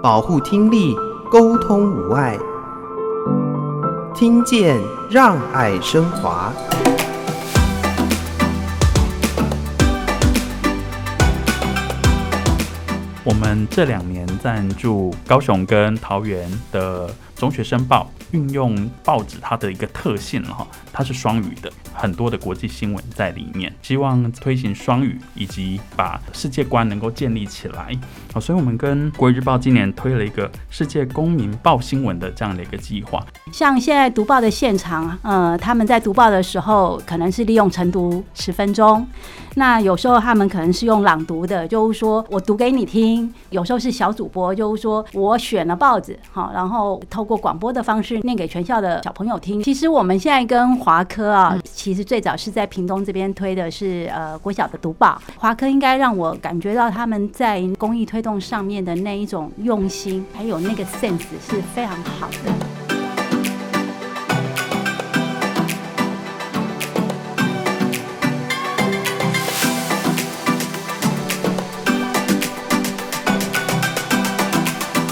[0.00, 0.94] 保护听力，
[1.28, 2.38] 沟通无碍，
[4.14, 4.80] 听见
[5.10, 6.52] 让爱升华。
[13.24, 18.08] 我们这两年赞助高雄跟桃园的中学生报。
[18.32, 20.66] 运用报纸它的一个特性哈，
[20.98, 27.96] 它是双语的，很多的国际新闻在里面，希望推行双语以及把世界观能够建立起来。
[28.32, 33.24] 好，所以我们跟国语日报今年推了一个世界公民报新闻的这样的一个计划。
[33.52, 39.06] 像现在读报的现场，呃，他们在读报的时候，可能是利用晨读十分钟。
[39.54, 49.62] 那有时候他们可能是用朗读的，就是说我读给你听；有时候是小主播，就是说我选了报纸，好，然后透过广播的方式念给全校的小朋友听。
[49.62, 55.20] 其实我们现在跟华科啊，其实最早是在屏东这边推的是呃国小的读报。
[55.36, 62.36] 华科应该让我感觉到他们在公益推动上面的那一种用心，还有那个 sense 是非常好的。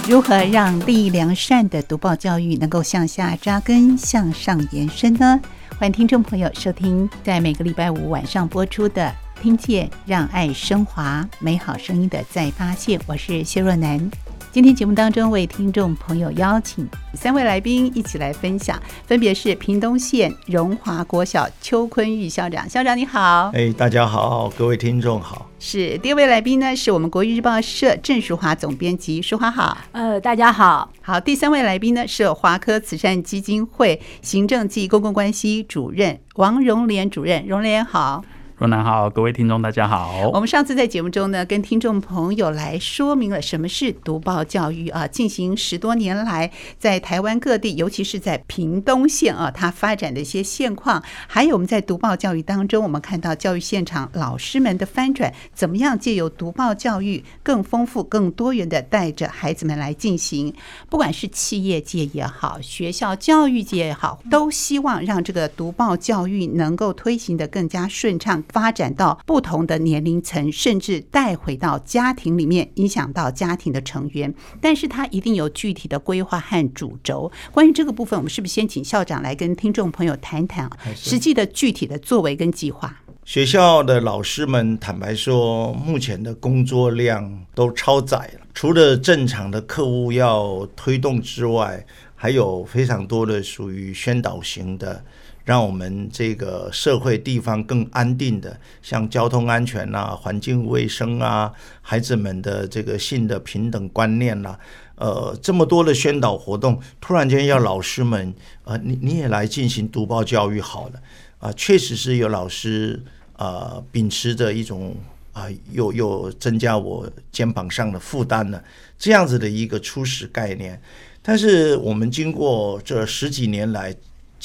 [0.08, 5.38] 如何让立意良善的读报教育能够向下扎根、向上延伸呢？
[5.78, 14.10] 欢迎听众朋友收听，在每个礼拜五晚上播出的《听见让爱升华美好声音的再发现》，我是谢若楠。
[14.56, 23.50] 今天节目当中为听众朋友邀请三位来宾一起来分享，分别是屏东县荣华国小邱坤玉校长，校长你好。
[23.52, 25.50] 哎，大家好，各位听众好。
[25.58, 29.76] 是第二位来宾呢，是我们国语日报社郑淑华总编辑，淑华好。
[29.92, 30.90] 呃，大家好。
[31.02, 38.24] 好，第三位来宾呢是华科慈善基金会行政暨公共关系主任王荣莲主任，荣莲好。
[38.58, 40.30] 若楠好，各位听众大家好。
[40.32, 45.06] 我们上次在节目中呢，跟听众朋友来说明了什么是读报教育啊。
[45.06, 60.54] 进行十多年来，在台湾各地，尤其是在屏东县啊，它发展的一些现况，还有我们在读报教育当中，我们看到教育现场老师们的翻转，怎么样借由读报教育更丰富、更多元的带着孩子们来进行。
[60.88, 68.42] 不管是企业界也好，学校教育界也好，都希望让这个读报教育能够推行的更加顺畅。
[68.52, 74.34] 发展到不同的年龄层，甚至带回到家庭里面，影响到家庭的成员。
[74.60, 77.30] 但是它一定有具体的规划和主轴。
[77.52, 83.02] 关于这个部分，我们是不是先请校长来跟听众朋友谈谈啊实际的具体的作为跟计划？
[83.24, 91.84] 学校的老师们坦白说，目前的工作量都超载了，除了正常的课务要推动之外，
[92.14, 95.04] 还有非常多的属于宣导型的。
[95.46, 104.58] 让我们这个社会地方更安定的，像交通安全啊、环境卫生啊、孩子们的这个性的平等观念呐、
[104.96, 108.34] 呃，这么多的宣导活动，突然间要老师们，
[108.64, 111.00] 呃，你你也来进行读报教育好了，
[111.38, 113.00] 啊、确实是有老师
[113.34, 114.96] 啊、秉持着一种
[115.32, 118.60] 啊、又又增加我肩膀上的负担了，
[118.98, 120.82] 这样子的一个初始概念。
[121.22, 123.94] 但是我们经过这十几年来。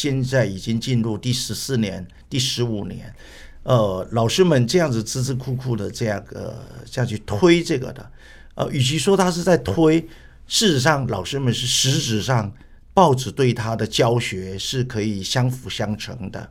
[0.01, 3.13] 现在已经进入第十四年、第十五年，
[3.61, 8.11] 呃，老师们这样子孜孜酷酷的这样个这样去推这个的，
[8.55, 9.99] 呃，与其说他是在推，
[10.47, 12.51] 事实上老师们是实质上
[12.95, 16.49] 报纸对他的教学是可以相辅相成的。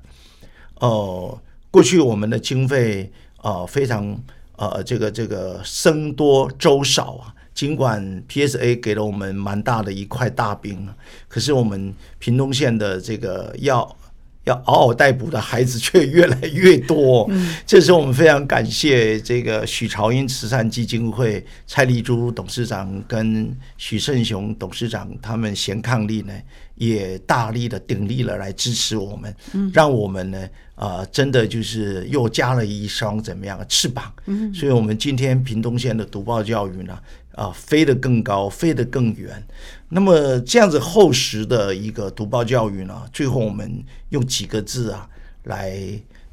[0.77, 4.17] 呃，过去我们的经费啊、呃、非常
[4.55, 7.35] 呃这个这个僧多粥少啊。
[7.55, 10.89] 尽管 PSA 给了我们蛮大的一块大饼，
[11.29, 13.97] 可是我们屏东县的这个要
[14.45, 17.27] 要嗷嗷待哺的孩子却越来越多。
[17.31, 26.33] 嗯，这是我们非常感谢这个许朝英慈善基金会蔡丽珠董事长跟许胜雄董事长他们贤伉俪呢，
[26.77, 29.35] 也大力的鼎力了来支持我们，
[29.75, 34.11] 让我们呢啊、呃、真的就是又加了一双怎么样的翅膀。
[34.25, 36.99] 嗯，所以我们今天屏东县的读报教育呢。
[37.35, 39.47] 啊，飞得更高，飞得更远。
[39.91, 45.09] 那么这样子厚实的一个读报教育呢，最后我们用几个字啊
[45.45, 45.81] 来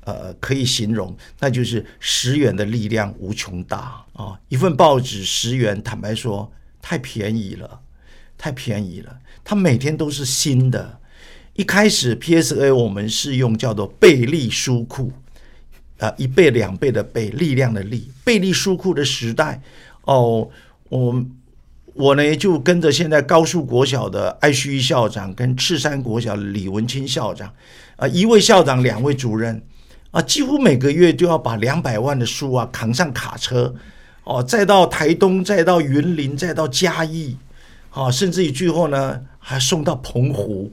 [0.01, 4.39] 呃可以形容，那就是十元的力量无穷大啊！
[4.49, 6.51] 一份报纸十元，坦白说
[6.81, 7.79] 太便宜了，
[8.37, 9.17] 太便宜了。
[9.43, 10.99] 它每天都是新的。
[11.53, 15.11] 一开始 PSA 我们是用叫做倍力书库
[15.97, 19.61] 啊，一倍两倍的倍，力量的力，倍力书库的时代
[20.03, 20.49] 哦。
[20.89, 21.25] 我
[21.93, 27.51] 我呢就跟着现在高速国小的艾旭校长跟赤山国小的李文清校长
[27.95, 29.61] 啊，一位校长两位主任
[30.11, 33.73] 啊，几乎每个月都要把两百万的书啊扛上卡车
[34.23, 37.37] 哦，再到台东，再到云林，再到嘉义
[37.89, 40.71] 啊，甚至于最后呢还送到澎湖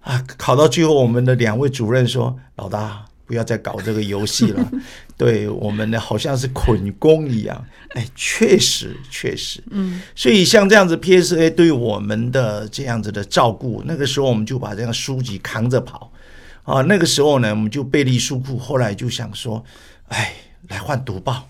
[0.00, 0.24] 啊。
[0.36, 4.70] 考到最后，我们的两位主任说：“老大，不要再搞这个游戏了。
[5.18, 7.66] ”对我们呢，好像是捆工一样。
[7.90, 10.00] 哎，确实，确实，嗯。
[10.14, 16.12] 所以像这样子，PSA 对我们的这样子的照顾，那个时候我们就把这样书籍扛着跑
[16.64, 16.82] 啊。
[16.82, 19.64] 那个时候呢，我们就备立书库，后来就想说，
[20.08, 20.34] 哎，
[20.68, 21.48] 来换读报。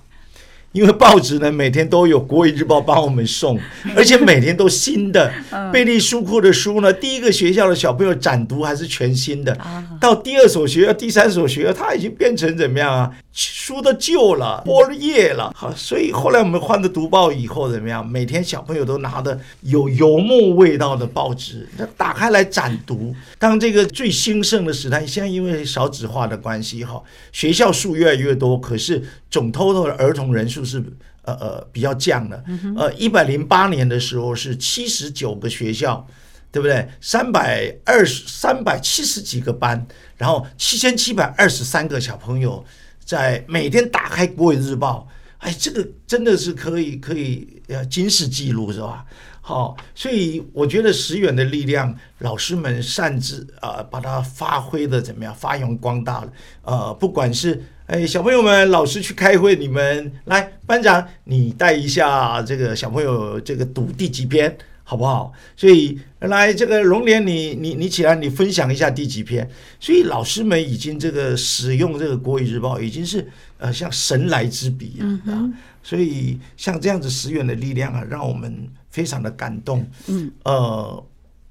[0.76, 3.58] 因为报纸呢，每天都有《国语日报》帮我们送，
[3.96, 5.32] 而且每天都新的。
[5.72, 9.56] 贝利书库的书呢，第一个学校的小朋友展读还是全新的，
[9.98, 13.10] 到第二所学校、第三所学校，它已经变成怎么样啊？
[13.32, 15.52] 书都旧了，剥了页了。
[15.54, 18.06] 好，所以后来我们换了读报以后怎么样？
[18.06, 23.14] 每天小朋友都拿的有油墨味道的报纸，那打开来展读。
[23.38, 27.02] 当这个最兴盛的时代，现在因为少子化的关系，哈，
[27.32, 30.84] 学校数越来越多，可是总 total 的儿童人数是
[31.22, 32.44] 呃呃比较降的。
[32.76, 36.06] 呃，一百零八年的时候是七十九个学校，
[36.50, 36.86] 对不对？
[37.00, 39.86] 三百二十三百七十几个班，
[40.16, 42.64] 然后七千七百二十三个小朋友。
[43.06, 45.06] 在每天打开《国语日报》，
[45.46, 49.06] 哎，这个真的是可以可以呃，金氏纪录是吧？
[49.40, 56.32] 好，所以我觉得十元的力量，老师们擅自啊、呃，把它发挥的怎么样，发扬光大了。
[56.62, 64.56] 呃，不管是哎小朋友们，老师去开会，你们来班长，你带一下这个小朋友这个读第几篇。
[64.88, 65.32] 好不好？
[65.56, 69.50] 所以来这个龙年，你你你起来，你分享一下第几篇？
[69.80, 73.26] 所以老师们已经这个使用这个国语日报，已经是
[73.58, 75.52] 呃像神来之笔啊。
[75.82, 79.84] 所以像这样子十元的力量啊，让我们非常的感动。
[80.06, 81.04] 嗯，呃，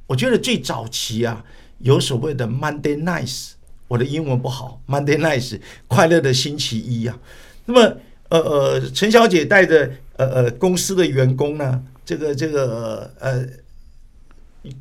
[0.07, 1.43] 我觉得最早期啊，
[1.79, 3.49] 有所谓的 Monday Nice，
[3.87, 7.17] 我的英文不好，Monday Nice，快乐的星期一啊。
[7.65, 7.97] 那么
[8.29, 11.83] 呃呃，陈小姐带着呃呃公司的员工呢？
[12.05, 13.45] 这个这个呃，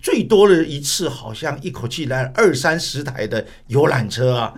[0.02, 4.54] 最多的一次好像一口气来二三十台的游览车啊，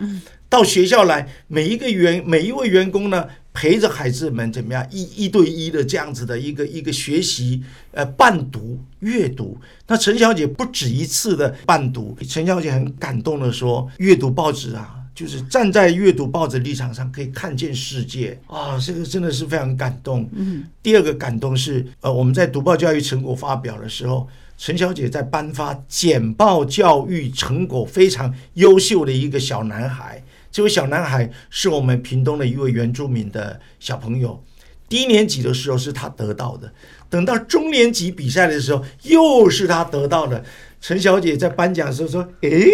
[0.48, 7.62] 到学校来，每一个员每一位员工呢，陪着孩子们怎么样一一对一的这样子的一个一个学习
[7.92, 9.56] 呃伴读阅读。
[9.86, 14.92] 那陈小姐不止一次的伴读，陈小姐很感动的说，阅读报纸啊。
[15.14, 20.28] 就是站在阅读报纸立场上，可以看见世界啊，这个真的是非常感动。
[20.34, 24.28] 嗯，第二个感动是，呃，我们在读报教育成果发表的时候，
[24.58, 30.22] 陈小姐在颁发简报教育成果非常优秀的一个小男孩。
[30.56, 34.42] 这位小男孩是我们屏东的一位原住民的小朋友，
[34.88, 36.72] 低年级的时候是他得到的，
[37.10, 40.42] 等到中年级比赛的时候又是他得到的。
[40.80, 42.70] 陈小姐在颁奖的时候说：“诶。”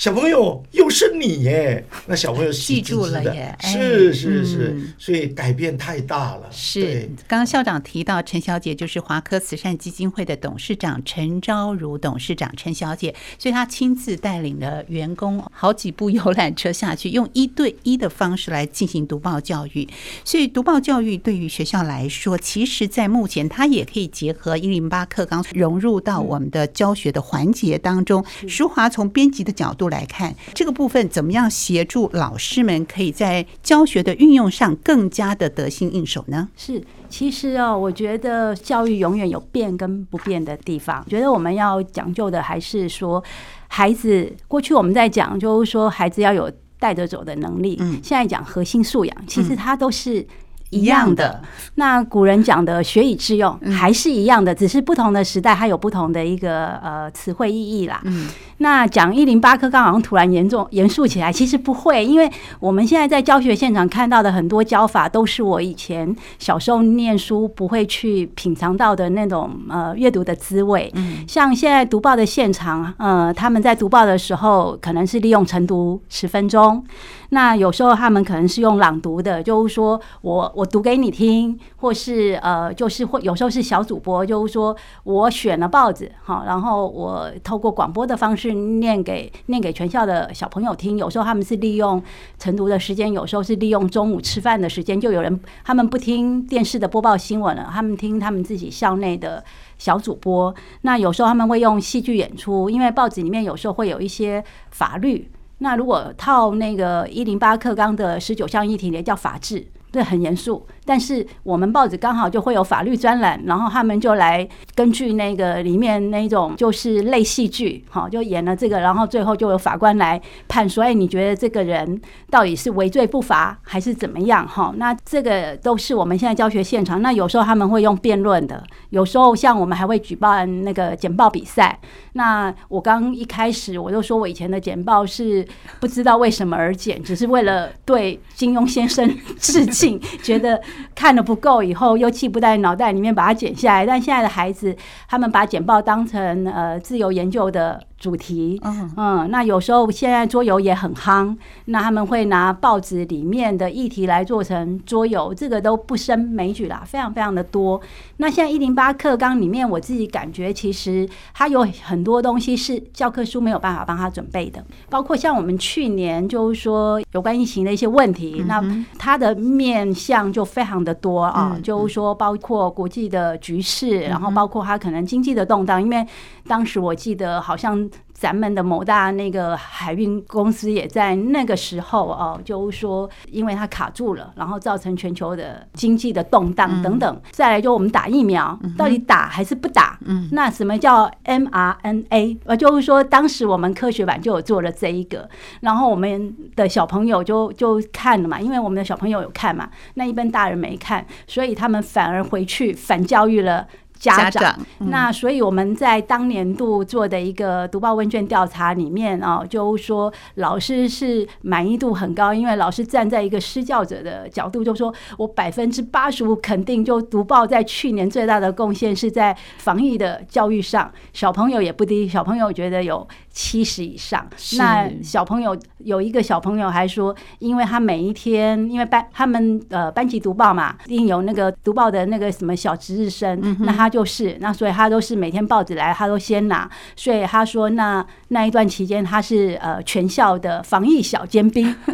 [0.00, 6.48] 小朋友又是你耶，那小朋友记住了耶，是是是，嗯、所以改变太大了。
[6.50, 19.86] 是，刚刚校长提到陈小姐就是华科慈善基金会的董事长陈昭如董事长陈小姐，所以她亲自带领了员工好几部游览车下去， 用一对一的方式来进行读报教育。
[20.24, 28.24] 所以读报教育对于学校来说，其实在目前它也可以结合一零八课纲融入到我们的教学的环节当中。
[28.48, 36.48] 淑华从编辑的角度来看这个部分，怎么样协助老师们可以在教学的运用上更加的得心应手呢？
[36.56, 41.04] 是，其实哦，我觉得教育永远有变跟不变的地方。
[41.08, 43.22] 觉得我们要讲究的还是说，
[43.68, 47.76] 孩子过去我们在讲，就是说孩子要有带着走的能力。
[47.80, 50.26] 嗯，现在讲核心素养，其实它都是。
[50.70, 51.42] 一样的，
[51.74, 58.00] 那古人讲的学以致用还是一样的，只是不同的时代，它有不同的一个呃词汇意义啦。
[58.04, 70.88] 嗯，那讲一零八课纲好像突然严重严肃起来，其实不会，因为我们现在在教学现场看到的很多教法，都是我以前小时候念书不会去品尝到的那种呃阅读的滋味。
[70.94, 76.84] 嗯，像现在读报的现场，呃，他们在读报的时候，可能是利用晨读十分钟。
[77.30, 90.98] 那有时候他们可能是用朗读的，就是说我我读给你听，或是呃，就是会有时候是小主播，就是说我选了报纸，好，然后我透过广播的方式念给念给全校的小朋友听。
[90.98, 92.02] 有时候他们是利用
[92.38, 99.44] 晨读的时间，有时候是利用中午吃饭的时间，就有人他们不听电视的播报新闻了，他们听他们自己校内的
[99.78, 100.52] 小主播。
[100.82, 105.30] 那有时候他们会用戏剧演出，因为报纸里面有时候会有一些法律。
[105.62, 110.66] 那如果套那个一零八克纲的十九项议题，也叫法治，这很严肃。
[110.84, 124.46] 但是我们报纸刚好就会有法律专栏，然后他们就来根据那个里面那种就是类戏剧，好，就演了这个，然后最后就有法官来判说，哎，你觉得这个人到底是违罪不罚还是怎么样？
[124.48, 127.00] 哈，那这个都是我们现在教学现场。
[127.02, 131.78] 那有时候他们会用辩论的，有时候像我们还会举办那个简报比赛。
[132.14, 135.46] 那我刚一开始我就说我以前的简报是
[135.78, 139.08] 不知道为什么而简，只是为了对金庸先生
[139.38, 140.60] 致敬，觉得。
[140.94, 143.86] 看得不够，以后又气不在脑袋里面把它剪下来。
[143.86, 144.76] 但现在的孩子，
[145.08, 147.80] 他们把简报当成呃自由研究的。
[148.00, 148.58] 主题，
[148.96, 157.78] 嗯，那有时候现在桌游也很夯，那他们会拿报纸里面的议题来做成桌游，这个都不胜枚举啦，非常非常的多。
[158.16, 168.64] 那现在一零八课纲里面，我自己感觉其实它有很多东西是教科书没有办法帮他准备的，包括像我们去年就是说有关疫情的一些问题，那
[168.98, 176.06] 它的面向就非常的多啊，就是说包括国际的局势，然后包括它可能经济的动荡，因为
[176.46, 177.89] 当时我记得好像。
[178.12, 187.20] 咱们的某大那个海运公司也在那个时候哦，就是说，因为它卡住了，然后造成全球的经济的动荡等等。
[187.30, 189.98] 再来就我们打疫苗，到底打还是不打？
[190.32, 192.38] 那什么叫 mRNA？
[192.44, 195.26] 呃，就是说，当时我们科学版就有做了这一个，
[195.60, 203.66] 然后我们的小朋友就就看了嘛，因为我们的小朋友有看嘛，那一般大人没看，所以他们反而回去反教育了。
[204.00, 223.06] 家长，那所以我们在当年度做的一个读报问卷调查里面啊，就说老师是满意度很高，因为老师站在一个施教者的角度，就说我百分之八十五肯定，就读报在去年最大的贡献是在防疫的教育上，小朋友也不低，小朋友觉得有。
[223.32, 224.28] 七十以上，
[224.58, 241.72] 那小朋友有一个小朋友还说，因为他每一天，因为班他们呃班级读报嘛，一定有那个读报的那个什么小值日生，嗯、那他就是，那所以他都是每天报纸来，他都先拿，所以他说那那一段期间他是呃全校的防疫小尖兵。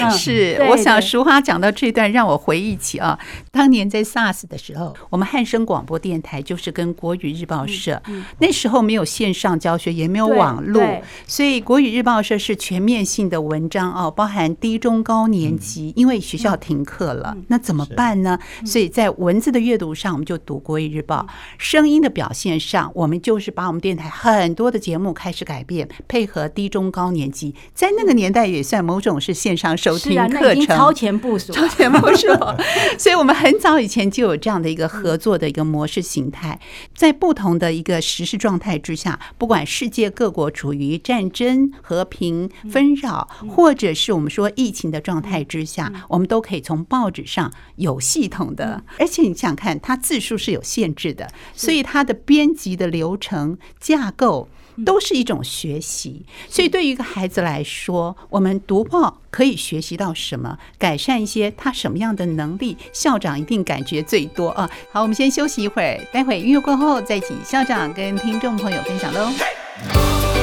[0.00, 3.18] 嗯、是，我想淑华讲到这段，让我回忆起啊，
[3.52, 10.48] 当年在 SARS 的时候，我们汉声广播电台就是跟国语日报社，嗯嗯、那时候没有线上教学，也没有网。
[10.48, 18.38] 网络，所以国语日报社是全面性的文章哦，包含低中高年级，因为学校停课了，那怎么办呢？
[18.64, 21.26] 所以在文字的阅读上，我们就读国语日报；
[21.58, 32.28] 声音的表现上，我们就是把我们电台很多的节目开始改变，配合低中高年级，在那个年代也算某种是线上收听课程，超前部署，超前部署。
[32.96, 36.58] 所以我们很早以前就有这样的一个合作的一个模式形态，
[36.94, 40.38] 在不同的一个时事状态之下，不管世界各国。
[40.38, 54.48] 国处于战争、和平、纷扰，或者是我们说疫情的状态之下，我们都可以从报纸上有系统的，而且你想看，它字数是有限制的，所以它的编辑的流程架构
[54.84, 56.26] 都是一种学习。
[56.48, 60.58] 所以对于一个孩子来说，我们读报可以学习到什么？
[60.76, 62.76] 改善一些他什么样的能力？
[62.92, 64.68] 校长一定感觉最多啊！
[64.90, 70.37] 好，我们先休息一会儿，待会音乐过后再请校长跟听众朋友分享喽。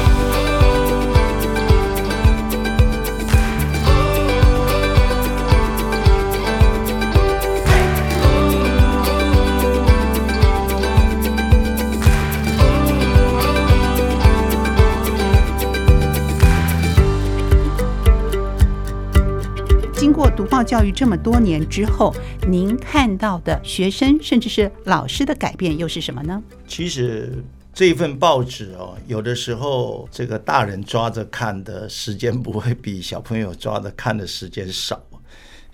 [20.16, 22.16] 过读报教育这么多年之后，
[22.48, 26.42] 您看到的学生甚至是老师的改变又是什么呢？
[26.66, 27.44] 其实
[27.74, 35.04] 这份报纸哦，有的时候这个大人抓着看的时间不会比小朋友抓着看的时间少。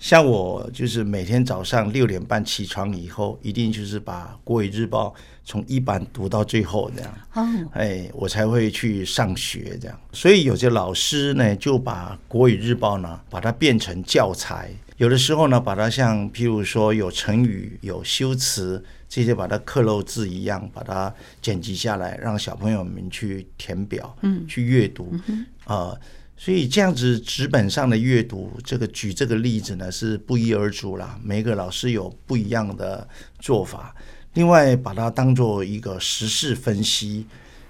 [0.00, 10.00] 像我就是每天早上六点半起床以后，一定就是把《国语日报》从一版读到最后这样，哦，哎，我才会去上学这样。
[10.12, 14.70] 所以有些老师呢，就把《国语日报》呢，把它变成教材。
[14.98, 25.98] 有的时候呢，把它像譬如说有成语、有修辞这些，把它刻漏字一样，把它剪辑下来，让小朋友们去填表，嗯，去阅读，嗯，呃。
[26.34, 31.16] 所以这样子纸本上的阅读，这个举这个例子呢，是不一而足啦。
[31.22, 33.06] 每个老师有不一样的
[33.38, 33.94] 做法。
[34.34, 37.26] 另外，把它当做一个时事分析，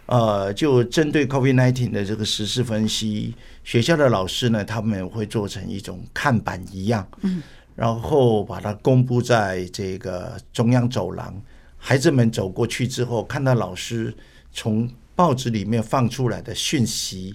[0.06, 7.42] 呃，就针对 COVID-19 的这个时事分析，学校的老师呢，他们会做成一种看板一样，嗯，
[7.74, 11.34] 然后把它公布在这个中央走廊。
[11.76, 14.14] 孩子们走过去之后，看到老师
[14.52, 17.34] 从报纸里面放出来的讯息。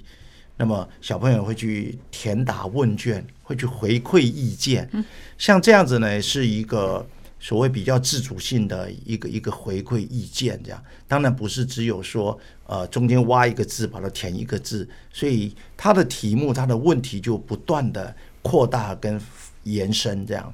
[0.60, 4.90] 那么小朋友会去填答问卷，会去回馈意见。
[5.38, 7.06] 像这样子呢，是一个
[7.48, 10.60] 所谓比较自主性的一个一个回馈意见。
[10.62, 19.18] 这样当然不是只有说呃中间挖一个字把它填一个字，所以它的题目它的问题就不断的扩大跟
[19.64, 20.54] 延伸这样。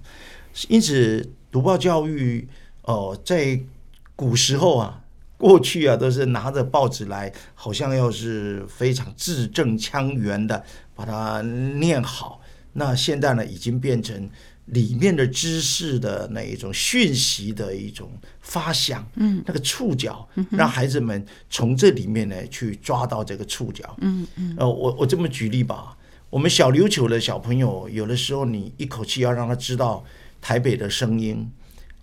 [0.68, 2.48] 因此读报教育
[2.84, 3.60] 哦、在
[4.16, 5.00] 古时候啊。
[5.36, 10.64] 过去啊，都是拿着报纸来，好像要是非常字正腔圆的
[10.96, 12.40] 把它念好。
[12.72, 14.30] 那现在呢，已经变成
[14.66, 24.56] 里面的知识的那一种讯息的一种发想，嗯，那个触角，让孩子们从这里面呢去抓到这个触角，嗯嗯。
[24.58, 25.98] 呃，我我这么举例吧，
[26.30, 30.04] 我们小琉球的小朋友，有的时候你一口气要让他知道
[30.42, 31.50] 台北的声音，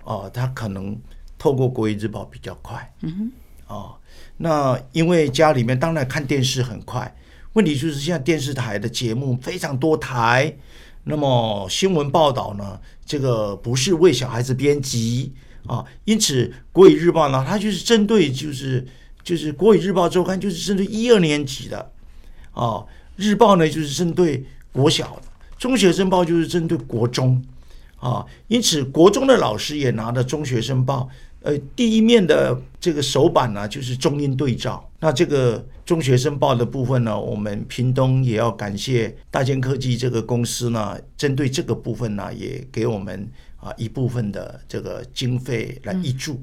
[0.05, 0.99] 哦、呃，他可能。
[1.43, 3.97] 透过国语日报比较快，嗯哼，哦，
[4.37, 7.17] 那因为家里面当然看电视很快，
[7.55, 10.55] 问题就是现在电视台的节目非常多台，
[11.04, 15.33] 那么新闻报道呢，这个不是为小孩子编辑
[15.66, 18.87] 啊，因此国语日报呢，它就是针对就是
[19.23, 21.90] 就是国语日报周刊就是针对一二年级的，
[22.52, 22.85] 啊，
[23.16, 25.23] 日报呢就是针对国小的，
[25.59, 27.42] 中学生报就是针对国中，
[27.99, 31.09] 啊，因此国中的老师也拿着中学生报。
[31.42, 34.87] 呃，第一面的这个首版呢，就是中英对照。
[35.00, 46.38] 那这个中学生报的部分呢，我们屏东也要感谢大建科技这个公司呢，针对这个部分呢，也给我们啊一部分的这个经费来挹注。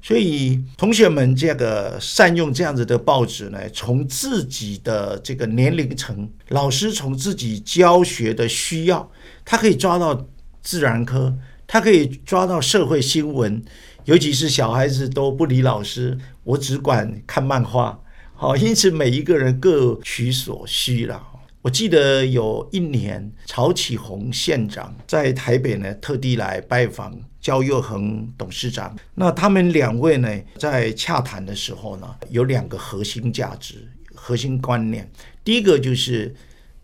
[0.00, 9.10] 所以同学们这个善用这样子的报纸呢，从自己的这个年龄层，老师从自己教学的需要，
[9.44, 10.26] 他可以抓到
[10.62, 11.36] 自然科，
[11.66, 13.62] 他可以抓到社会新闻。
[14.08, 18.00] 尤其是小孩子都不理老师，我只管看漫画，
[18.34, 21.22] 好，因此每一个人各取所需了。
[21.60, 28.96] 我记得有一年，曹启宏县长在台北呢，特地来拜访焦祐恒董事长。
[29.14, 35.06] 那他们两位呢，在洽谈的时候呢，有两个核心价值、核心观念。
[35.44, 36.34] 第一个就是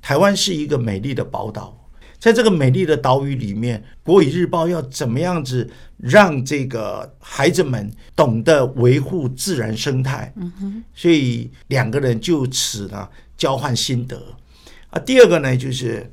[0.03, 1.84] 台湾是一个美丽的宝岛。
[2.25, 10.33] 在这个美丽的岛屿里面，国语日报要怎么样子让这个孩子们懂得维护自然生态？
[10.37, 14.17] 嗯哼，所以两个人就此呢交换心得。
[14.89, 16.11] 啊，第二个呢就是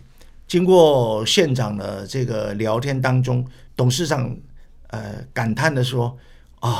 [0.49, 4.35] 经过县长的这个聊天当中，董事长
[4.87, 6.17] 呃感叹的说
[6.59, 6.77] ：“啊、哦，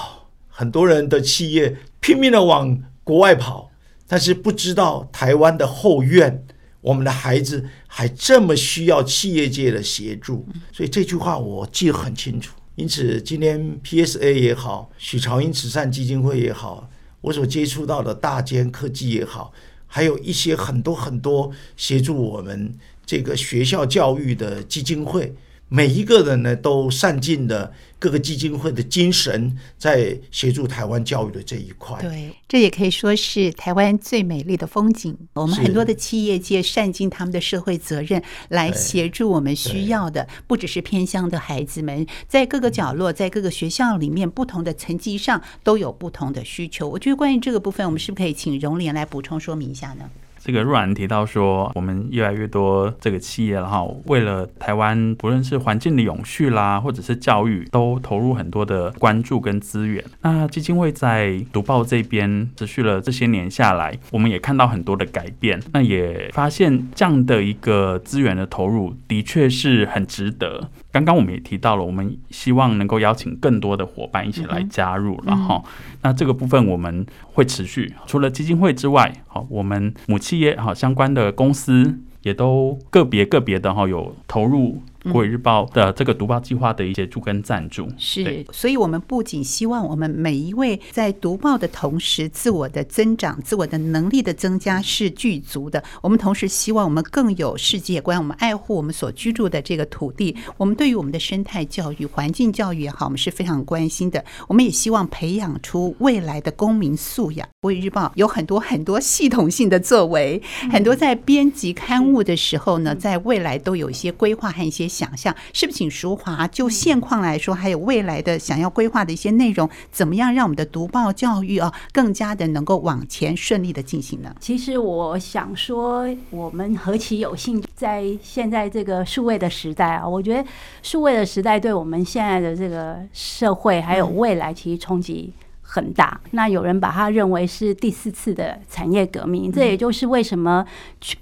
[0.50, 3.72] 很多人的企业拼命的往国外跑，
[4.10, 6.46] 但是不知道台湾的后院。”
[6.82, 12.56] 我们的孩子还这么需要企业界的协助，所以这句话我记得很清楚。
[12.76, 16.90] 因此，今天 PSA 也好，许朝英慈善基金会也好，
[17.22, 19.54] 我所接触到的大尖科技也好，
[19.86, 22.74] 还有一些很多很多协助我们
[23.06, 25.36] 这个学校教育的基金会。
[25.74, 31.98] 每一个人呢，都善尽的各个基金会的精神，在协助台湾教育的这一块。
[32.02, 35.18] 对，这也可以说是台湾最美丽的风景。
[35.32, 46.90] 我们很多的企业界善尽他们的社会责任，来协助我们需要的，不只是偏乡的孩子们，在各个角落，在各个学校里面，不同的层级上都有不同的需求。
[46.90, 50.10] 我觉得关于这个部分，我们是不是可以请荣莲来补充说明一下呢？
[50.44, 60.04] 这个若然提到说，我们越来越多这个企业了哈，为了台湾不论是环境的永续啦，或者是教育，都投入很多的关注跟资源。
[60.22, 65.62] 那基金会在读报这边持续了这些年下来，我们也看到很多的改变。
[65.74, 70.70] 那也发现这样的一个资源的投入，的确是很值得。
[70.92, 75.64] 刚刚我们也提到了，我们希望能够邀请更多的伙伴一起来加入，然后，
[76.02, 77.94] 那这个部分我们会持续。
[78.06, 84.82] 除了基金会之外，好，我们母企业好相关的公司也都个别个别的哈有投入。
[85.12, 95.84] 国语日报的这个读报计划的一些助跟赞助是，所以我们不仅希望我们每一位在读报的同时，自我的增长、自我的能力的增加是具足的。
[96.02, 104.24] 我们同时希望我们更有世界观，我们爱护我们所居住的这个土地，我们对于我们的生态教育、环境教育也好，我们是非常关心的。
[104.48, 107.48] 我们也希望培养出未来的公民素养。
[107.62, 110.40] 国语日报有很多很多系统性的作为，
[110.72, 114.91] 很多在编辑刊物的时候呢，在未来都有一些规划和一些。
[114.92, 124.36] 想象是不是，请淑华就现况来说，还有未来的想要规划的一些内容，怎么样让我们的读报教育啊，更加的能够往前顺利的进行呢？
[124.40, 130.44] 其实我想说，我们何其有幸，在现在这个数位的时代啊，我觉得
[130.84, 135.34] 数位的时代对我们现在的这个社会还有未来，其实冲击
[135.74, 136.20] 很大。
[136.32, 140.66] 那有人把它认为是第四次的产业革命，这也就是为什么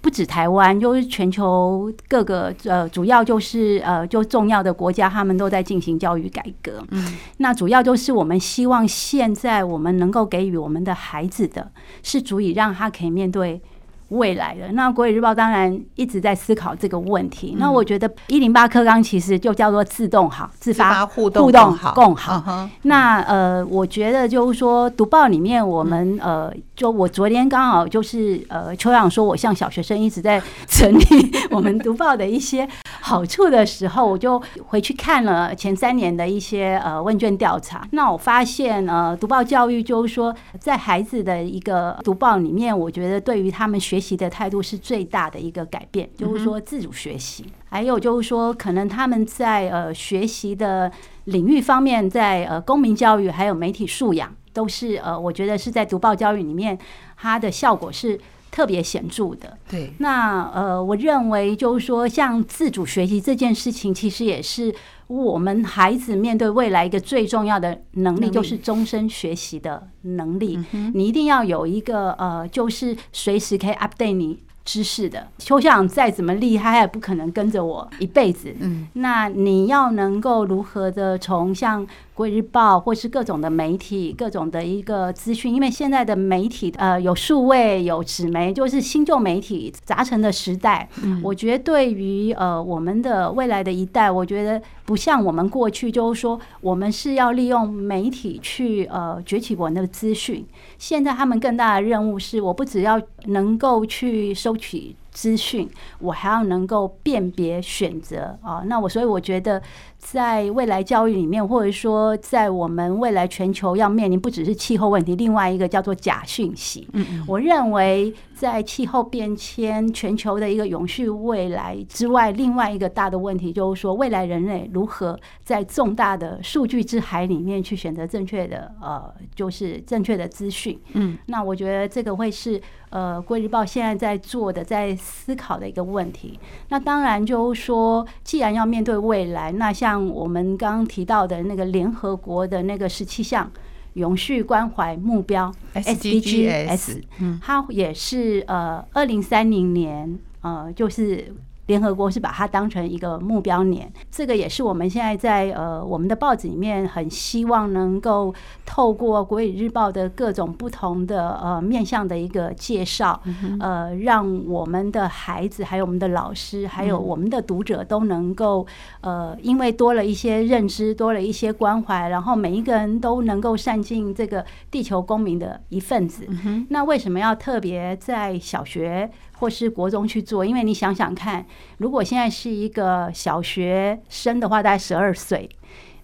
[0.02, 6.84] 不止台湾，就是全球各个呃，主要就是呃，就重要的国家，他们都在进行教育改革。
[6.90, 13.62] 嗯，那主要就是我们希望现在我们能够给予我们的孩子的是足以让他可以面对。
[14.10, 17.54] 未来的那国语日报当然一直在思考这个问题。
[17.56, 22.44] 嗯、那我觉得一零八课纲其实就叫做自动好、自发互动、互动共好。
[22.48, 32.68] 嗯、那呃，我觉得就是说读报里面，我们、嗯、呃，就我昨天刚好就是呃，邱阳说我像小学生一直在整理 我们读报的一些
[33.02, 37.88] 好处的时候，我就回去看了前三年的一些呃问卷调查。
[37.92, 50.90] 那我发现呃，读报教育就是说在孩子的一个读报里面，我觉得对于他们学学习的态度是最大的一个改变，就是说自主学习，还有就是说可能他们在呃学习的
[51.26, 56.80] 领域方面，在呃公民教育还有媒体素养，都是呃我觉得是在读报教育里面，
[57.18, 58.18] 它的效果是
[58.50, 59.58] 特别显著的。
[59.70, 64.74] 对，那呃我认为就是说像自主学习这件事情，其实也是。
[65.10, 70.60] 我们孩子面对未来一个最重要的能力，就是终身学习的能力。
[70.94, 75.28] 你一定要有一个呃，就是随时可以 update 你知识的。
[75.40, 78.54] 邱校长再怎么厉害，他也不可能跟着我一辈子。
[78.60, 81.88] 嗯，那你要能够如何的从像。
[82.20, 90.90] 国语日报或是各种的媒体，各种的一个资讯，因为现在的媒体呃有数位有纸媒，就是新旧媒体杂陈的时代。
[91.02, 100.46] 嗯，我觉得对于呃我们的未来的一代，我觉得不像我们过去，就是说我们是要利用媒体去呃崛起我们的资讯。
[100.78, 105.68] 现在他们更大的任务是，我不只要能够去收取资讯，
[105.98, 108.62] 我还要能够辨别选择啊。
[108.66, 109.60] 那我所以我觉得。
[110.00, 116.88] 在未来教育里面，或者说在我们未来全球要面临不只是气候问题，另外一个叫做假讯息。
[116.94, 130.80] 嗯嗯，我认为在气候变迁、全球的一个永续未来之外，另外一个大的问题就是说，未来人类如何在重大的数据之海里面去选择正确的呃，就是正确的资讯。
[130.94, 132.60] 嗯，那我觉得这个会是
[132.90, 136.40] 呃，国日报现在在做的、在思考的一个问题。
[136.70, 143.52] 那当然就是说，既然要面对未来，那像像我们刚刚提到的那个联合国的那个十七项
[143.94, 147.02] 永续关怀目标 SDGs，
[147.42, 151.34] 它也是呃二零三零年呃就是。
[151.70, 158.34] 联合国是把它当成一个目标年，这个也是我们现在在呃我们的报纸里面很希望能够
[158.66, 163.22] 透过国语日报的各种不同的呃面向的一个介绍，
[163.60, 168.66] 呃，让我们的孩子、还有我们的老师、还有我们的读者都能够
[169.02, 176.28] 呃，因为多了一些认知，多了一些关怀，然后每一个人都能够善尽这个地球公民的一份子。
[176.70, 179.12] 那为什么要特别在小学？
[179.40, 181.46] 或是国中去做，因为你想想看，
[181.78, 185.50] 如果现在是一个小学生的话，大概十二岁，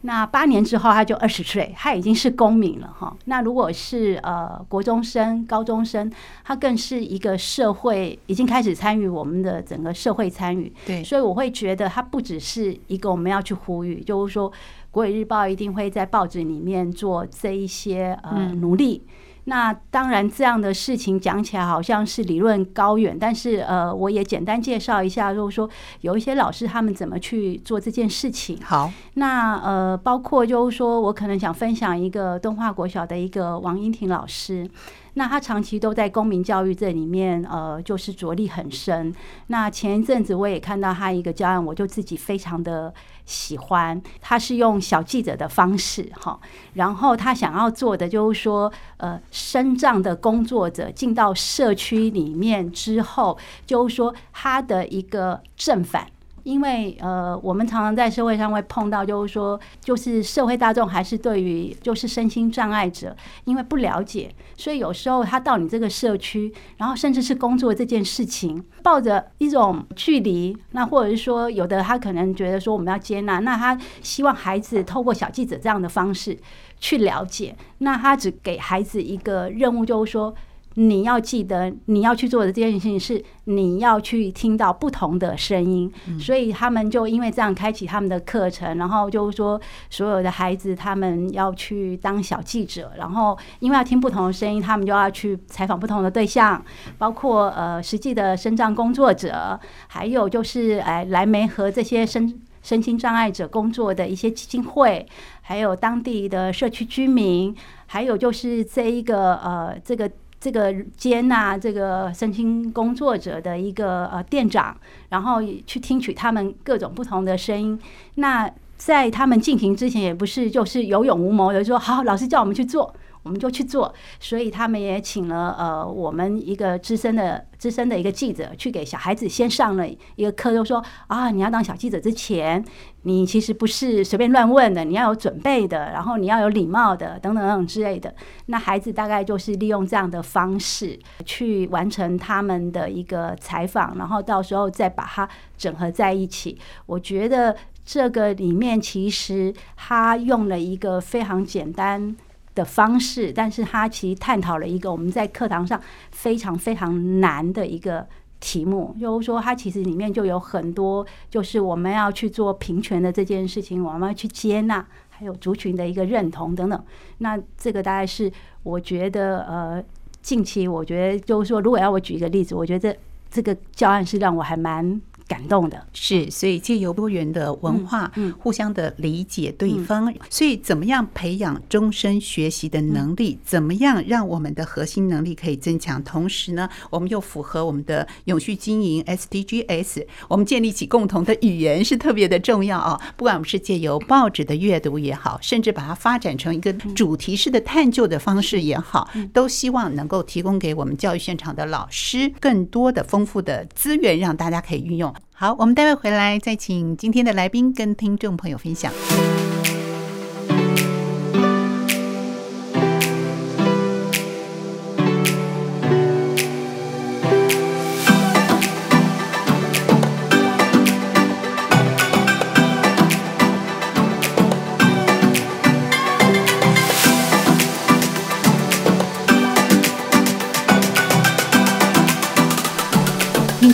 [0.01, 3.15] 那八年之后他就二十岁，他已经是公民了哈。
[3.25, 6.11] 那如果是呃国中生、高中生，
[6.43, 10.71] 他更是一个社会已经开始参与我们的整个社会参与。
[10.85, 14.51] 对，所以我会觉得他不只是一个我们要去呼吁，就是说
[14.91, 19.01] 国语日报一定会在报纸里面做这一些呃努力。
[19.05, 19.11] 嗯
[19.45, 25.69] 那当然，这样的事情讲起来好像是理论高远，但是呃，我也简单介绍一下，就是说
[26.01, 28.59] 有一些老师他们怎么去做这件事情。
[28.63, 34.69] 好，那呃，包括就是说我可能想分享一个敦化国小的一个王英婷老师。
[35.15, 39.13] 那他长期都在公民教育这里面，呃，就是着力很深。
[39.47, 42.93] 那前一阵子我也看到他一个教案，我就自己非常的
[43.25, 44.01] 喜欢。
[44.21, 46.39] 他是用小记者的方式，哈，
[46.73, 56.07] 然后他想要做的就是说，呃，身障的工作者进到社区里面之后，就是说他的一个正反。
[56.45, 76.37] 因为呃，我们常常在社会上会碰到，就是说，就是社会大众还是对于就是身心障碍者，因为不了解，所以有时候他到你这个社区，然后甚至是工作这件事情，抱着一种距离，那或者是说，有的他可能觉得说我们要接纳，那他希望孩子透过小记者这样的方式
[76.79, 80.33] 去了解，那他只给孩子一个任务，就是说。
[80.75, 89.59] 你要记得，你要去做的这件事情是你要去听到不同的声音，嗯、所以他们就因为这样开启他们的课程，然后就是说
[89.89, 96.63] 所有的孩子他们要去当小记者，然后因为要听不同的声音，他们就要去采访不同的对象，
[96.97, 102.41] 包括呃实际的身障工作者，还有就是哎来梅和这些身。
[102.65, 105.05] 身心障碍者工作的一些基金会，
[105.41, 110.09] 还有当地的社区居民，还有就是这一个呃这个
[110.45, 114.77] 这个接纳这个身心工作者的一个呃店长，
[115.09, 117.79] 然后去听取他们各种不同的声音。
[118.15, 122.93] 那在他们进行之前，也不是就是有勇无谋的说，好，老师叫我们去做。
[123.25, 129.85] 我们就去做，所以他们也请了呃，我们一个资深的资深的一个记者去给小孩子先上了
[130.15, 132.63] 一个课，就说啊，你要当小记者之前，
[133.01, 138.13] 你其实不是随便乱问的，你要有准备的，然后你要有礼貌的，等等等等之类的。
[138.45, 146.59] 那孩子大概就是利用这样的方式去完成他们的一个采访，然后到时候再把它整合在一起。
[146.85, 152.15] 我觉得这个里面其实他用了一个非常简单
[152.55, 155.79] 的方式，但是他其实探讨了一个我们在课堂上
[156.11, 158.07] 非常非常难的一个
[158.39, 166.83] 题目，就是说，它其实里面就有很多，就是我们要去做平权的这件事情，我们要去接纳，还有族群的一个认同等等。
[167.19, 168.31] 那这个大概是
[168.63, 169.83] 我觉得，呃，
[170.21, 172.95] 近期我觉得就是说，如果要我举一个例子，我觉得
[173.29, 175.01] 这个教案是让我还蛮。
[175.27, 183.39] 感动的是，所以借由多元的文化，嗯，互相的理解对方，所以怎么样培养终身学习的能力？
[183.43, 186.03] 怎么样让我们的核心能力可以增强？
[186.03, 193.01] 同时呢，我们又符合我们的永续经营 SDGs，我们建立起共同的语言是特别的重要啊！
[193.17, 205.14] 不管我们是借由报纸的阅读也好，甚至把它发展成一个主题式的探究的方式也好，都希望能够提供给我们教育现场的老师更多的丰富的资源，让大家可以运用。
[205.33, 208.91] 好，我们待会回来再请今天的来宾跟听众朋友分享。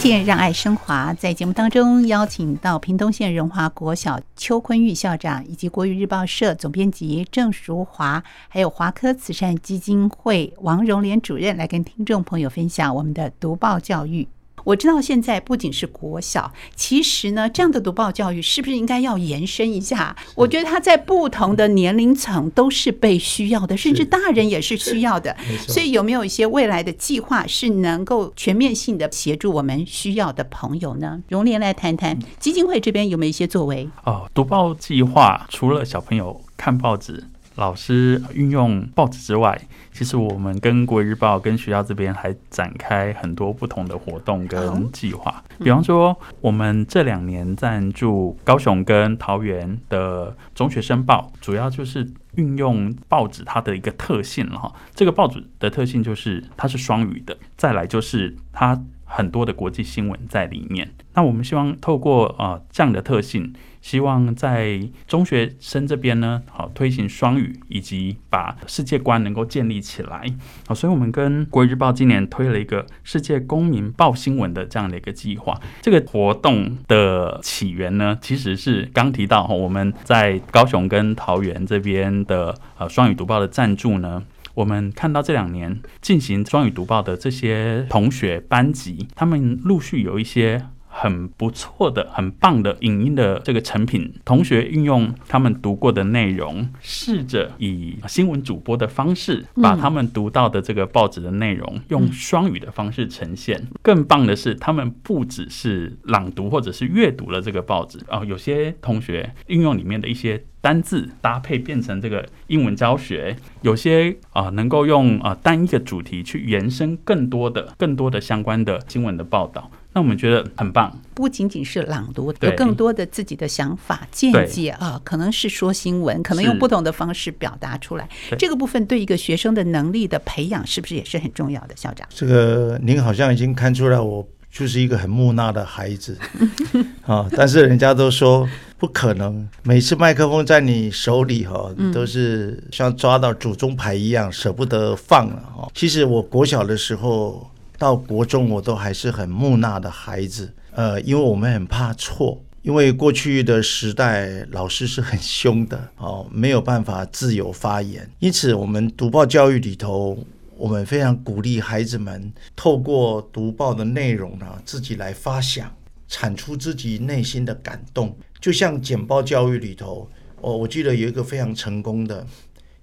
[0.10, 14.28] 让爱升华在节目当中邀请到屏东县荣华国小邱坤玉校长，以及国语日报社总编辑郑淑华，还有华科慈善基金会王荣莲主任来跟听众朋友分享我们的读报教育。
[14.64, 20.16] 我知道现在不仅是国小，其实呢，这样的读报教育是不是应该要延伸一下？
[20.36, 25.36] 我觉得它在不同的年龄层都是被需要的，甚至大人也是需要的。
[25.68, 31.20] 所以有没有一些未来的计划是能够全面性的协助我们需要的朋友呢？
[31.28, 33.90] 荣莲来谈谈基金会这边有没有一些作为？
[34.04, 37.24] 哦，读报计划除了小朋友看报纸。
[37.62, 39.62] 老师运用报纸之外，
[39.94, 45.44] 其实我们跟国语日报跟学校这边还展开很多不同的活动跟计划。
[45.60, 54.74] 比方说，我们这两年赞助高雄跟桃园的中学生报，主要就是运用报纸它的一个特性了哈。
[54.96, 60.92] 这个报纸的特性就是它是双语的，再来就是它很多的国际新闻在里面。
[61.14, 63.54] 那我们希望透过呃这样的特性。
[63.82, 70.26] 希望在中学生这边呢，好推行双语，以及把世界观能够建立起来。
[70.68, 75.60] 好，所以我们跟国语日报今年推了一个世界公民报新闻的这样的一个计划。
[75.82, 90.68] 这个活动的起源呢，其实是刚提到，我们在高雄跟桃园这边的呃双语读报的赞助呢，我们看到这两年进行双语读报的这些同学班级，他们陆续有一些。
[91.02, 103.66] 很不错的、很棒的影音的这个成品，同学运用他们读过的内容，试着以新闻主播的方式，把他们读到的这个报纸的内容用双语的方式呈现。
[103.82, 119.72] 更棒的是，他们不只是朗读或者是阅读了这个报纸哦，有些同学运用里面的一些单字搭配变成这个英文教学，有些啊能够用啊单一个主题去延伸更多的、更多的相关的新闻的报道。
[119.94, 128.08] 那我们觉得很棒，不仅仅是朗读，有更多的自己的想法、见解啊，可能是说新闻，可能用不同的方式表达出来。
[128.40, 131.76] 这个部分对一个学生的能力的培养，是不是也是很重要的？
[131.76, 136.18] 校长，这个您好像已经看出来，我就是一个很木讷的孩子
[137.06, 137.28] 啊。
[137.36, 145.70] 但是人家都说不可能，每次麦克风在你手里哈，都是像抓到祖宗牌一样，舍不得放了哈。
[145.76, 147.51] 其实我国小的时候。
[147.82, 160.16] 到国中，我都还是很木讷的孩子，呃，因为我们很怕错，因为过去的时代老师是很凶的哦，没有办法自由发言，因此我们读报教育里头，
[160.56, 165.76] 我们非常鼓励孩子们透过读报的内容呢，自己来发想，
[166.08, 170.08] 产出自己内心的感动，就像简报教育里头，
[170.42, 172.28] 哦，我记得有一个非常成功的，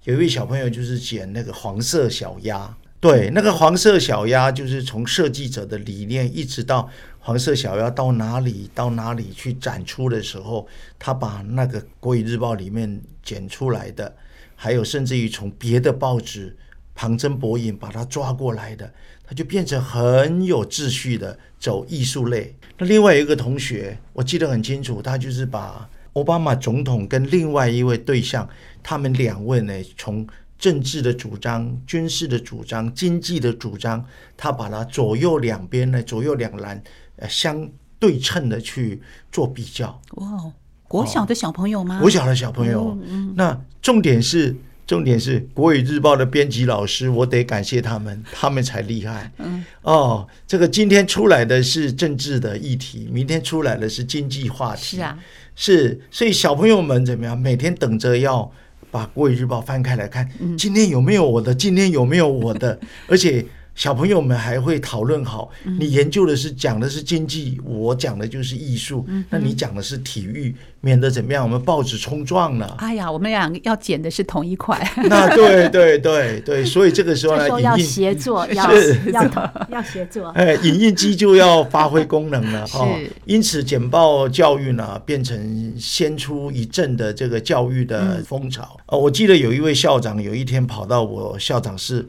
[0.03, 2.75] 有一位小朋友就是剪那个黄色小鸭。
[3.01, 14.13] 对，那个黄色小鸭就是从设计者的理念，一直到黄色小鸭到哪里到哪里去展出的时候，他把那个《国语日报》里面剪出来的，
[14.53, 16.53] 还有甚至于从别的报纸
[16.93, 18.91] 旁征博引把它抓过来的，
[19.25, 22.53] 他就变成很有秩序的走艺术类。
[22.77, 28.49] 那另外一个同学，我记得很清楚，他就是把奥巴马总统跟另外一位对象，
[28.83, 30.27] 他们两位呢，从
[30.59, 34.05] 政治的主张、军事的主张、经济的主张，
[34.37, 36.79] 他把它左右两边呢，左右两栏
[37.15, 37.67] 呃相
[37.97, 39.99] 对称的去做比较。
[40.17, 40.51] 哇，
[40.87, 41.99] 国小的小朋友吗？
[41.99, 44.55] 国小的小朋友，嗯嗯、那重点是。
[44.89, 49.31] 重点是《国语日报》的编辑老师，我得感谢他们， 他们才厉害。
[49.37, 54.97] 嗯，哦，这个今天出来的是政治的议题，明天出来的是经济话题。
[54.97, 55.19] 是啊，
[55.55, 57.37] 是，所以小朋友们怎么样？
[57.37, 58.51] 每天等着要
[58.91, 61.53] 把《国语日报》翻开来看，今天有没有我的？
[61.53, 62.79] 今天有没有我的？
[63.07, 63.45] 而且。
[63.79, 72.75] 小朋友们还会讨论好，你研究的是讲的是经济，我讲的就是艺术，那你讲的是体育，免得怎么样，我们报纸冲撞了。
[72.79, 74.77] 哎呀，我们俩要剪的是同一块。
[75.07, 78.69] 那对对对对，所以这个时候呢，要协作，要
[79.13, 80.27] 要 要协作。
[80.31, 82.99] 哎，影印机就要发挥功能了哦。
[83.23, 88.77] 因此简报教育呢，变成先出一阵的这个教育的风潮。
[88.87, 92.05] 哦，我记得有一位校长有一天跑到我校长室。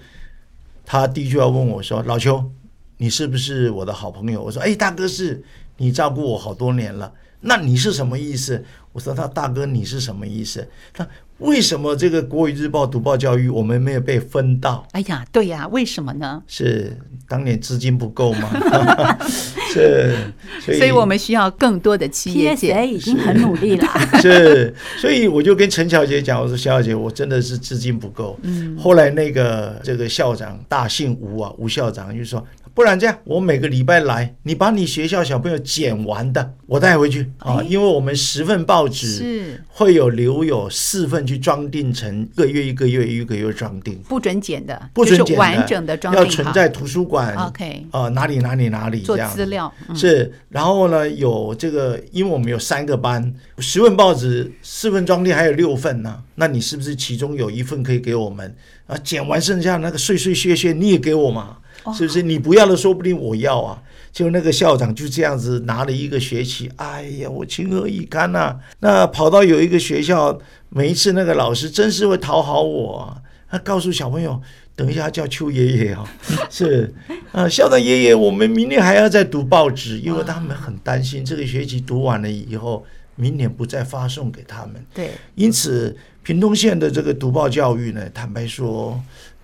[0.92, 2.50] 他第一句话问我说：“老邱，
[2.96, 5.40] 你是不是我的好朋友？”我说：“哎，大哥是，
[5.76, 7.12] 你照顾我好多年了。
[7.42, 11.07] 那你是什么意思？”我说：“他大哥，你是什么意思？”他。
[11.40, 14.87] 为什么这个国语日报读报教育我们没有被分到？
[14.92, 16.42] 哎呀，对呀，为什么呢？
[16.46, 16.96] 是
[17.29, 18.50] 当年资金不够吗？
[19.72, 20.14] 是，
[20.61, 22.74] 所以，所以我们需要更多的企业界。
[22.74, 23.88] PSA 已经很努力了。
[24.20, 28.38] 是，所以我就跟陈小姐讲，我说萧小姐，我真的是资金不够。
[28.42, 28.76] 嗯。
[28.76, 32.44] 后来那个这个校长大姓吴啊，吴校长就说。
[32.74, 37.30] 不然这样，我每个礼拜来，你把你学校小朋友剪完的，我带回去。
[37.38, 39.64] 啊，因为我们十份报纸是。
[39.72, 47.35] 会有留有四份去装订成一个月一个月一个月装订，不准剪的，不准剪的，完整的装订，要存在图书馆。
[47.35, 58.54] OK，呃，哪里哪里哪里做资料是，然后呢有这个，因为我们有三个班，十份报纸四份装订还有六份呢，那你是不是其中有一份可以给我们？
[58.87, 58.98] 啊？
[59.02, 61.56] 剪完剩下那个碎碎屑屑你也给我嘛？
[61.94, 63.82] 是不是你不要的，说不定我要啊！
[64.12, 68.60] 就那个校长就这样子拿了一个学期，哎呀，我情何以堪呐、啊！
[68.80, 70.36] 那跑到有一个学校，
[70.68, 74.42] 每一次那个老师真是会讨好我、啊，他告诉小朋友，
[74.74, 76.04] 等一下叫邱爷爷啊，
[76.50, 76.92] 是
[77.30, 84.84] 啊，校长爷爷，我们明年还要再读报纸，因为他们很担心这个学期读完了以后，明年不再发送给他们。
[84.92, 89.00] 对，因此屏东县的这个读报教育呢，坦白说。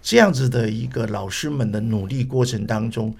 [0.06, 3.12] 这样子的一个老师们的努力过程当中，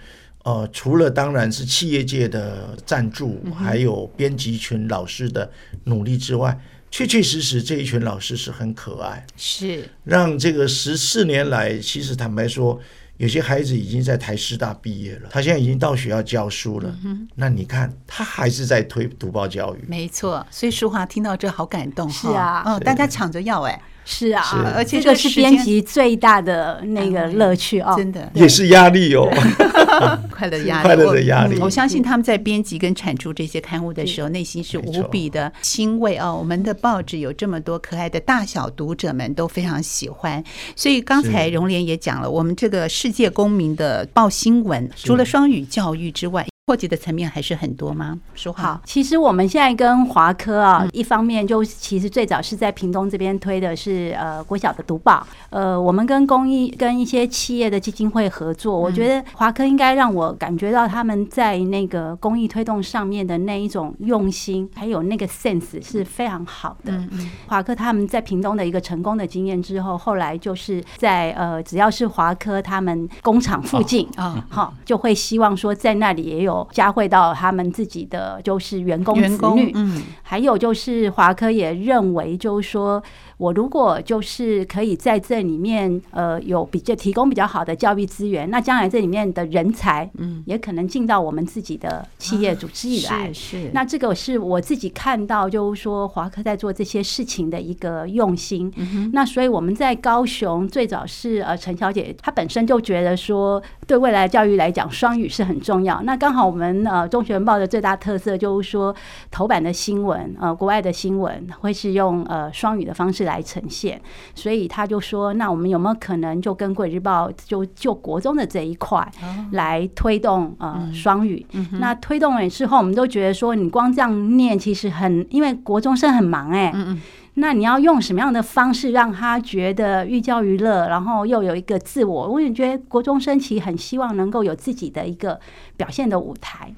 [0.45, 5.51] 呃，除了当然是企业界的赞助，还有编辑群老师的
[5.83, 6.57] 努力之外，
[6.89, 9.83] 确确实实这一群老师是很可爱，是。
[10.05, 12.81] 让这个十四年来，其实坦白说，
[13.17, 16.97] 有些孩子已经在台师大毕业了，他现在已经到学校教书了。
[17.05, 20.47] 嗯、那你看，他还是在推读报教育，没错。
[20.53, 23.83] 所以淑华听到这好感动，是啊，嗯，大家抢着要哎。
[24.07, 24.57] 是啊，是。
[24.75, 28.31] 而且这个是编辑最大的那个乐趣哦，真的。
[28.33, 29.29] 也是压力哦，
[30.31, 31.59] 快乐压力， 快乐的压力。
[31.61, 36.35] 我相信他们在编辑跟产出这些刊物的时候，内心是无比的欣慰哦。
[36.39, 40.43] 我们的报纸有这么多可爱的大小读者们都非常喜欢，
[40.77, 46.47] 所以刚才荣莲也讲了，我们这个世界公民的报新闻，除了双语教育之外。
[46.67, 48.19] 扩及的层面还是很多吗？
[48.35, 67.01] 说好，其实我们现在跟华科啊，一方面就其实最早是在屏东这边推的是呃国小的读报，呃，我们跟公益跟一些企业的基金会合作，我觉得华科应该让我感觉到他们在那个公益推动上面的那一种用心，还有那个 sense 是非常好的。
[67.47, 76.56] 华科他们在屏东的一个成功的经验之后，后来就是在呃只要是华科他们工厂附近啊，好就会希望说在那里也有。
[76.71, 83.03] 加惠到他们自己的就是员工子女，嗯，还有就是华科也认为，就是说
[83.37, 93.31] 我如果就是可以在这里面，呃，有比较提供比较好的教育资源，那将来这里面的人才，嗯，也可能进到我们自己的企业组织里来。
[93.33, 98.73] 是，那这个是我自己看到，就是说华科在做这些事情的一个用心。
[99.13, 106.01] 那所以我们在高雄最早是呃陈小姐她本身就觉得说，对未来教育来讲，双语是很重要。
[106.03, 106.47] 那刚好。
[106.47, 108.95] 我们呃中学报的最大特色就是说
[109.33, 114.01] 头版的新闻呃国外的新闻会是用呃双语的方式来呈现，
[114.35, 119.07] 所以他就说，那我们有没有可能就跟贵日报就就国中的这一块
[119.53, 121.45] 来推动呃双语？
[121.73, 126.73] 那推动了之后，我们都觉得说，你光这样念其实很，因为国中生很忙哎、欸。
[126.75, 127.01] 嗯嗯
[127.39, 132.29] 那你要用什么样的方式让他觉得寓教于乐，然后又有一个自我？
[132.29, 135.39] 我也觉得国中生其实很希望能够有自己的一个
[135.77, 136.73] 表现的舞台。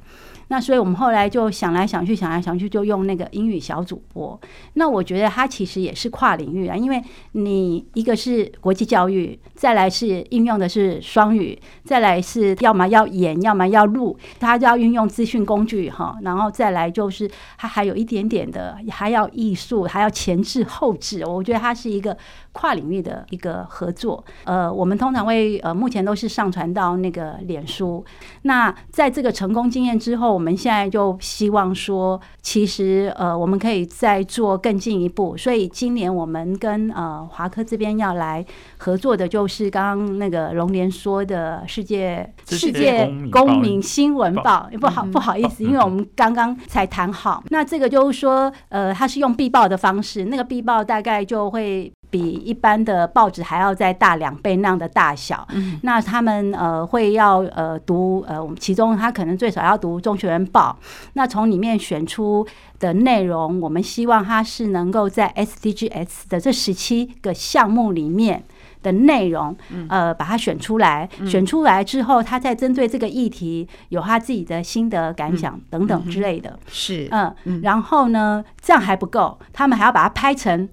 [0.48, 4.38] 那所以我们后来就想来想去，想来想去，就用那个英语小主播。
[4.74, 21.24] 那我觉得它其实也是跨领域啊，因为你一个是国际教育，再来是应用的是双语，再来是要么要演，要么要录，它就要运用资讯工具哈，然后再来就是它还有一点点的，还要艺术，还要前置后置。
[21.26, 22.16] 我觉得它是一个
[22.52, 24.24] 跨领域的一个合作。
[24.44, 28.04] 呃，我们通常会呃，目前都是上传到那个脸书。
[28.42, 30.28] 那在这个成功经验之后。
[30.38, 35.36] 我们现在就希望说，其实呃，我们可以再做更进一步。
[35.36, 38.44] 所以今年我们跟呃华科这边要来
[38.76, 44.68] 合作的，就是刚刚那个龙年说的世界世界公民新闻报。
[44.80, 47.42] 不好不好意思，因为我们刚刚才谈好。
[47.48, 51.90] 那这个就是说，呃，它是用必报的方式，那个必报大概就会。
[52.10, 60.78] 比一般的报纸还要再大两倍那样的大小，嗯、那他们呃会要呃读呃，我们其中他可能最少要读《中学人报》，
[61.12, 62.46] 那从里面选出
[62.78, 68.42] 的内容，我们希望他是能够在 SDGs 的这十七个项目里面
[68.82, 69.54] 的内容，
[69.88, 77.08] 呃，把它选出来，嗯、选出来之后，他再针对这个议题有他自己的心得感想等等之类的，嗯、是。
[77.10, 77.60] 嗯，嗯。
[77.62, 80.66] 然后呢，这样还不够，他们还要把它拍成。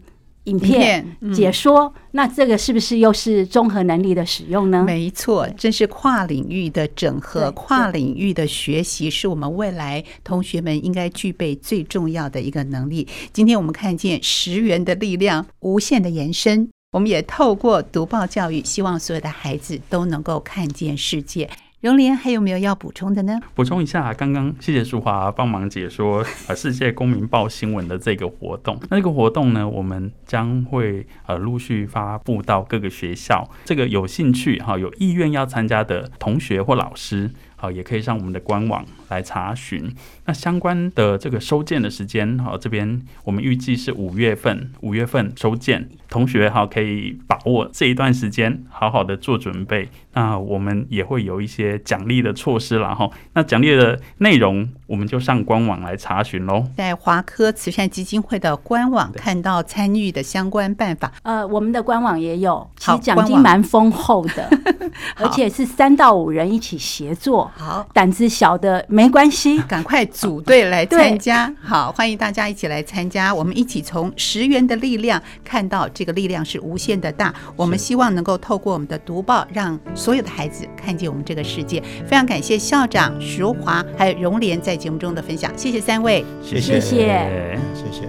[0.46, 4.84] 影片解说，嗯、那这个是不是又是综合能力的使用呢？
[4.84, 13.08] 没错，这是跨领域的整合，跨领域的学习，是我们未来同学们应该具备最重要的一个能力。
[13.34, 16.70] 今天我们看见十元的力量，无限的延伸。
[16.92, 21.50] 我们也透过读报教育，希望所有的孩子都能够看见世界。
[21.82, 23.40] 荣联还有没有要补充的呢？
[23.54, 28.80] 补充一下，刚刚谢谢淑华帮忙解说呃世界公民报新闻的这个活动。
[28.90, 33.48] 那这个活动呢，我们将会呃陆续发布到各个学校。
[33.66, 39.94] 这个有兴趣哈、有意愿要参加的同学或老师，好，也可以上我们的官网来查询。
[40.26, 45.90] 那相关的这个收件的时间，好，这边我们预计是五月份，五月份收件。
[46.08, 49.90] 同学哈，可以把握这一段时间，好好的做准备。
[50.14, 53.10] 那我们也会有一些奖励的措施啦哈。
[53.34, 56.66] 那奖励的内容，我们就上官网来查询喽。
[56.78, 61.12] 在华科慈善基金会的官网看到参与的相关办法。
[61.24, 64.48] 呃，我们的官网也有，其实奖金蛮丰厚的，
[65.18, 67.52] 而且是三到五人一起协作。
[67.56, 71.54] 好，胆子小的没关系，赶快组队来参加。
[71.62, 77.34] 好，欢迎大家一起来参加，我们一起从十元的力量看到这个力量是无限的大。
[77.58, 79.78] 我们希望能够透过我们的读报让。
[79.94, 87.60] 所有的孩子看见我们这个世界，非常感谢校长徐华还有荣莲在节目中的分享，谢谢三位，谢谢谢谢。
[87.74, 88.08] 谢谢。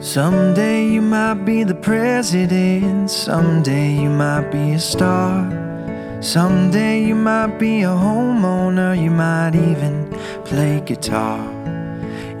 [0.00, 5.44] Someday you might be the president, someday you might be a star,
[6.24, 10.10] someday you might be a homeowner, you might even
[10.44, 11.38] play guitar.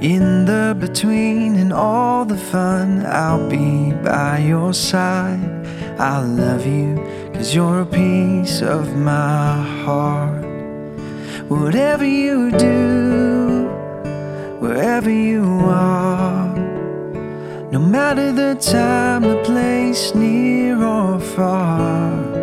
[0.00, 5.66] In the between and all the fun, I'll be by your side.
[5.98, 6.96] I'll love you.
[7.34, 10.44] Cause you're a piece of my heart.
[11.48, 13.68] Whatever you do,
[14.60, 16.54] wherever you are,
[17.70, 22.33] no matter the time, the place, near or far,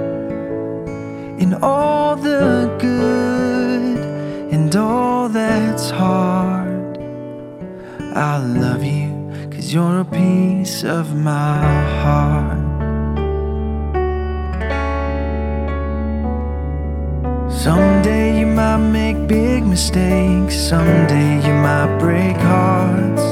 [1.41, 3.97] in all the good
[4.53, 6.99] and all that's hard,
[8.15, 9.09] I love you,
[9.49, 11.57] cause you're a piece of my
[12.03, 12.61] heart.
[17.51, 20.55] Someday you might make big mistakes.
[20.55, 23.23] Someday you might break hearts.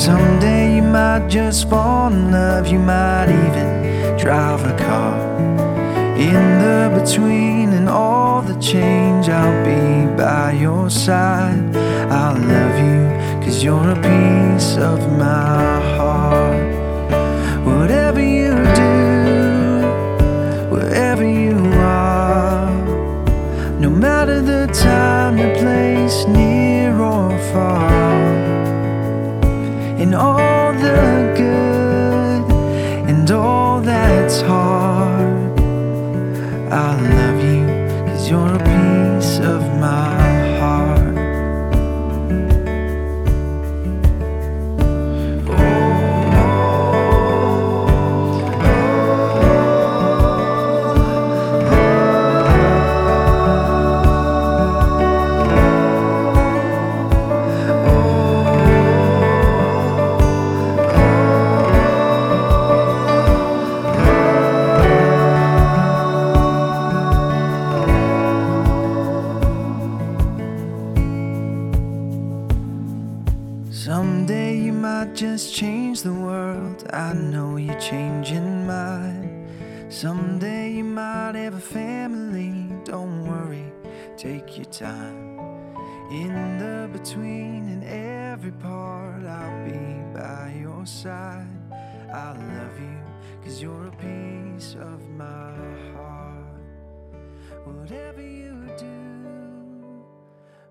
[0.00, 2.68] Someday you might just fall in love.
[2.68, 5.55] You might even drive a car.
[6.18, 11.76] In the between and all the change, I'll be by your side.
[12.10, 16.74] I'll love you, cause you're a piece of my heart.
[17.66, 18.94] Whatever you do,
[20.74, 22.36] wherever you are
[23.78, 27.95] no matter the time, the place, near or far,
[93.66, 95.50] you're a piece of my
[95.92, 96.62] heart.
[97.64, 100.04] Whatever you do,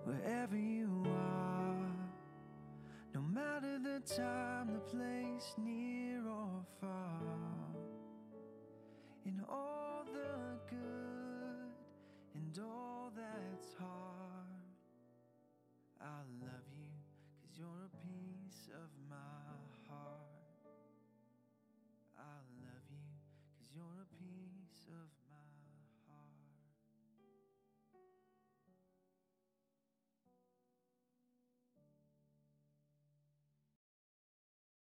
[0.05, 1.91] wherever you are,
[3.13, 4.44] no matter the time,